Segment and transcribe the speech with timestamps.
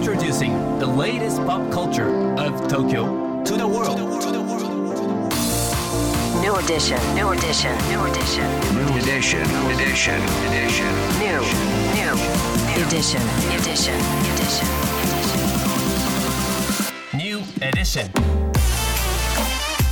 [0.00, 2.08] Introducing the latest pop culture
[2.40, 3.98] of Tokyo to the world.
[6.40, 6.96] New edition.
[7.14, 7.76] New edition.
[7.92, 8.48] New edition.
[8.80, 9.44] New edition.
[9.68, 10.16] Edition.
[10.48, 10.88] Edition.
[11.20, 11.40] New.
[11.92, 12.16] New.
[12.80, 13.20] Edition.
[13.52, 14.00] Edition.
[14.24, 14.68] Edition.
[17.12, 18.08] New edition.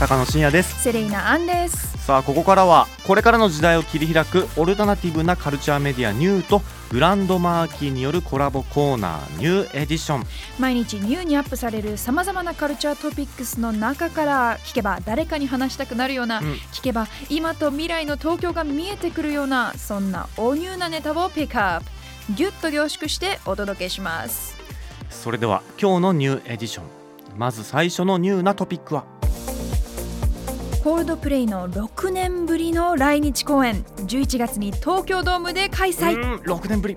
[0.00, 10.24] 高野真也ですセレイナアンですさあここからはこれからの時代を切り開くオルタナティブなカルチャーメディアニューとグランドマーキーによるコラボコーナーニューエディション。
[10.58, 16.52] 毎日ニューにアップされるさまざまなカルチャートピックスの中から聞けば誰かに話したくなるような、うん。
[16.72, 22.34] 聞けば今と未来の東京が見えてくるようなそんなおニューなネタをピックアップ。
[22.34, 24.56] ギュッと凝縮してお届けします。
[25.10, 26.84] それでは今日のニューエディション。
[27.36, 29.04] まず最初のニューなトピックは？
[30.88, 33.82] コールドプレイの6年ぶりの来日公演。
[34.06, 36.14] 11月に東京ドームで開催。
[36.14, 36.96] うん6年ぶり。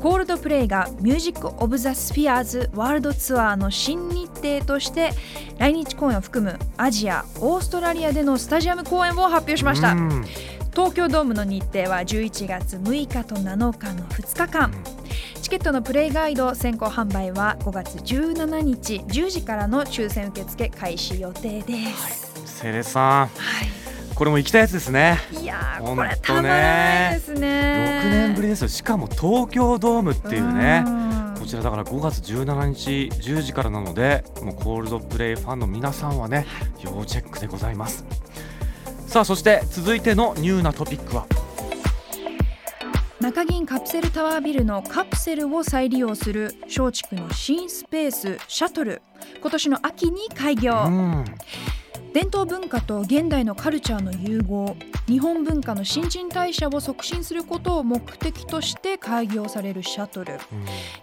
[0.00, 5.10] コールドプレイがミュージック・オブ・ザ・スフィアーズワールドツアーの新日程として
[5.58, 9.94] 来日公演を含むアジア、オーストラリアでのスタジアム公演を発表しました。
[9.94, 10.24] うん。
[10.70, 14.72] 東京ドームの日程は11月6日と7日の2日間。
[15.42, 22.25] チケットのプレイガイド先行販売は5月17日10時からの抽選受付開始予定です、
[22.56, 23.30] セレさん。
[24.14, 25.18] これも行きたいやつですね。
[25.30, 28.00] い、やーこれたまらないですね。
[28.02, 28.68] 6年ぶりですよ。
[28.68, 30.82] しかも東京ドームっていうね。
[30.86, 31.34] うん。
[31.38, 36.46] こちらだから5月17日10時からなのでもうコールドプレイファンの皆さんはね
[36.82, 38.06] 要チェックでございます。
[39.06, 41.26] さあそして続いてのニューなトピックは。
[43.20, 49.02] 中銀カプセルタワービルのカプセルを再利用する松竹の新スペースシャトル。
[49.42, 51.24] 今年の秋に開業、うん
[52.16, 54.74] 伝統文化と現代のカルチャーの融合
[55.06, 60.38] 日本文化の新陳代謝を促進することを目的として開業されるシャトル。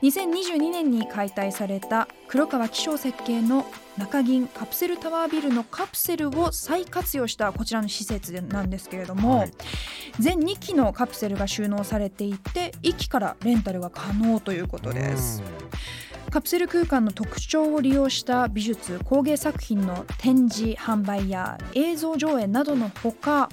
[0.02, 3.64] 2022年に解体された黒川紀章設計の
[3.96, 9.52] 中銀カプセルタワービルのカプセルを再活用したこちらの施設なんですけれども、はい。
[10.20, 15.44] 全2機のカプセルが収納されていて1機からレンタルが可能ということです。
[16.34, 23.50] カプセル空間の特徴を利用した美術工芸作品の展示販売や映像上映などのほか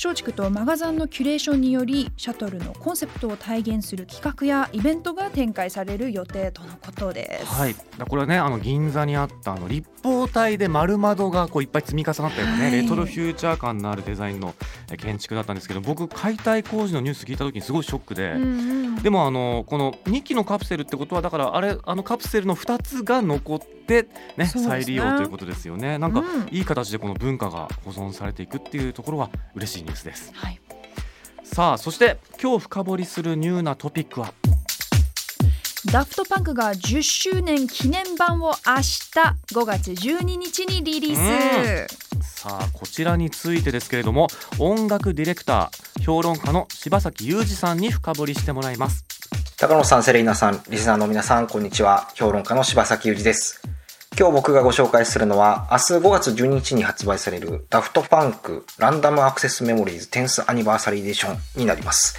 [0.00, 7.46] 松竹とマガザンのキュレーションによりシャトルのコンセプトを体現する企画やイベントが展開される予定とのことです。
[7.46, 12.82] はい、これはねあの銀座にあったあの立方体で丸窓がこういっぱい積み重なったようなね、はい。
[12.82, 14.54] レトロフューチャー感のあるデザインの
[14.92, 18.96] え建築だったんですけど僕解体工事のニュース聞いた時にすごいショックで、うんうん。
[19.02, 25.98] でもあのこの2機のカプセルってことはだからあれあのカプセルの2つが残って、ね再利用ということですよね。
[25.98, 26.48] なんかうん。
[26.50, 30.32] いい形でこの文化が保存されていくっていうところは嬉しいニュースです。
[30.34, 30.60] はい。
[31.42, 34.32] さあそして今日深掘りするニューなトピックは？
[35.90, 39.00] ダフトパンクが10周年記念版を明日
[39.54, 41.96] 5月12日にリリース。
[42.22, 44.28] さあこちらについてですけれども
[44.58, 49.04] 音楽ディレクター評論家の柴崎裕二さんに深掘りしてもらいます
[49.60, 52.08] 高野さん、セレイナさん、リスナーの皆さん、こんにちは。
[52.14, 53.60] 評論家の柴崎裕二です。
[54.18, 62.16] 今日僕がご紹介するのは、明日5月12日に発売されるダフトパンクランダムアクセスメモリーズ 10th アニバーサリーエディションになります。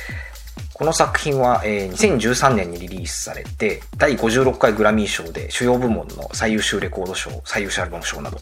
[0.75, 8.37] この作品は、えー2013年にリリースされて、第56回グラミー賞で主要部門の最優秀レコード賞、最優秀アルバム賞など、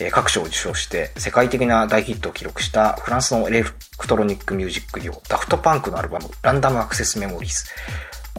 [0.00, 3.64] え各賞を受賞して世界的な大ヒットを記録したフランスのエレ
[3.98, 7.64] クトロニックミュージックデュオ、ダフトパンクのアルバムランダムアクセスメモリーズ。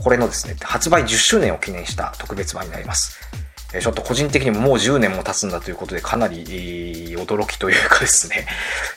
[0.03, 3.19] これのですね、発売10周年を記念した特別版になります。
[3.79, 6.44] ちょっと個人的にももう10年も経つんだということでかなり
[7.16, 8.45] 驚きというかですね、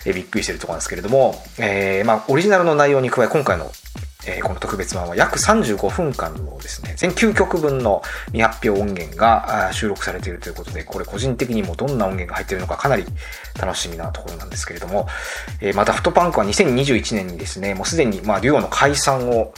[0.05, 3.71] びっくりしてるところなんですけれども、えーまあ、オリジナルの内容に加え今回の
[4.27, 13.05] えこの特別版は約35分間のですね、全9曲分の未発表音源が収録されているということで、これ個人的にもどんな音源が入っているのかかなり
[13.61, 15.07] 楽しみなところなんですけれども、
[15.61, 19.53] えまたフトパンクは2021年にですね、もうすでにまあデュオの解散を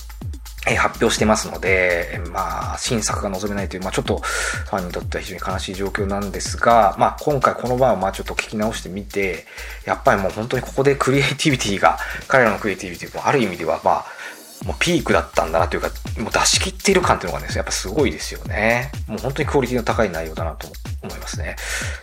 [0.68, 9.46] え発表してますので、まあ、新作が望めないという、まあ、ちょっとファンにとっては非常に悲しい状況なんですが、まあ、今回この版をまあちょっと聞き直してみて、
[9.84, 14.04] やっぱりもう本当にここでクリエイティビティが、彼らのクリエイティビティもある意味では、まあ、
[14.64, 18.90] もうピークだったんだなというか、もう出し切っている感というのがね、やっぱすごいですよね。
[19.06, 20.66] もう本当にクオリティの高い内容だなと
[21.02, 21.54] 思いますね。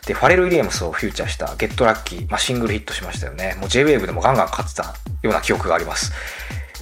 [0.06, 3.57] で、ファレル・ウィリアムスをフューチャーしたゲットラッキー、まあ、シングルヒットしましたよね。
[3.59, 4.83] もう J-Wave でもガンガン勝ってた
[5.24, 6.13] ような記憶があります。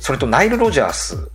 [0.02, 1.32] それとナイル・ロジャース。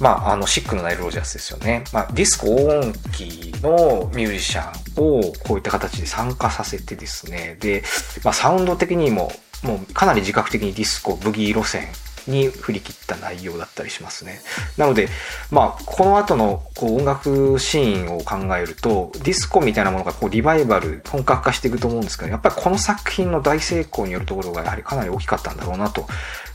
[0.00, 1.84] まあ、あの、シックのナイル・ロジャースですよね。
[1.92, 7.56] まあ、ディスコ黄音機のミュージシャンをこういった形で参加させてですね。
[7.60, 7.82] で、
[8.24, 9.30] まあ、サウンド的にも、
[9.62, 11.88] もうかなり自覚的にディスコ、ブギー路線
[12.26, 14.40] に振り切った内容だったりしますね。
[14.76, 15.08] なので、
[15.50, 26.06] まあ、この後のこう音楽シーンを考えると、ディスコみたいなものがこうリバイバル、本格化していくと思うんですけど、やっぱりこの作品の大成功によるところがやはりかなり大きかったんだろうなと、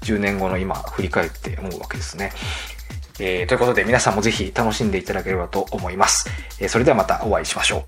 [0.02, 2.32] 10年後の今振り返って思うわけですね。
[3.20, 6.30] えーということで皆さんもぜひ楽しんでいただければと思います。
[6.60, 7.86] えーそれではまたお会いしましょ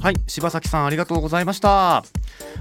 [0.00, 0.02] う。
[0.02, 2.04] はい柴崎さんありがとうございました。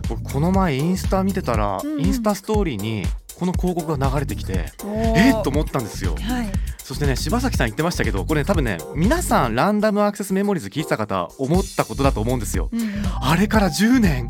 [0.08, 1.94] 僕この前インスタ見てたら、うん。
[1.96, 3.06] うんインスタストーリーに
[3.38, 4.72] この広告が流れてきて
[5.16, 6.16] えっと思ったんですよ。
[6.16, 6.48] はい。
[6.78, 12.70] そしてね柴崎さん言ってましたけどこれ、ね、多分ね皆さんランダムアクセスメモリーズ聞いてた方思ったことだと思うんですよ。
[12.72, 14.28] うんあれから10年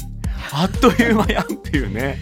[0.51, 2.19] あっという間やんっていうね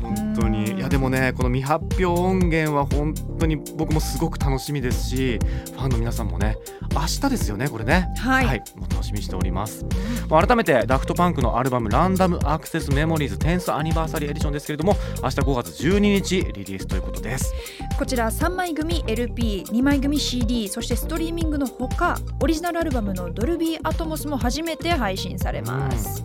[0.00, 0.70] 本当に。
[0.70, 0.78] うん。
[0.78, 5.38] いやでもねこの未発表音源は本当に僕もすごく楽しみですし
[5.72, 6.56] ファンの皆さんもね
[6.92, 8.08] 明日ですよねこれね。
[8.16, 8.62] はい。
[8.76, 9.84] もう楽しみにしております。
[10.28, 17.54] まあ改めてダフトパンクのアルバム「ランダムアクセスメモリーズ 10th アニバーサリーエディション」ですけれども明日5月12日リリースということです。
[17.98, 26.24] こちら3枚組 LP2 枚組 CD そしてストリーミングのほかオリジナルアルバムのドルビーアトモスも初めて配信されます、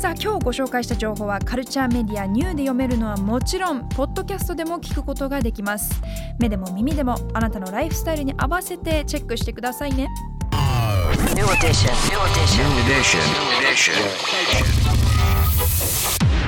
[0.00, 6.00] さあ今日ご紹介した情報はカルチャーメディアニューで読めるのはもちろんポッドキャストでも聞くことができます
[6.38, 10.08] 目でも耳でもあなたのライフスタイルに合わせてチェックしてくださいね
[11.36, 11.92] New edition.
[12.08, 12.64] New edition.
[12.86, 13.20] Edition.
[13.60, 13.92] Edition.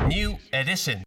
[0.09, 1.03] New edition.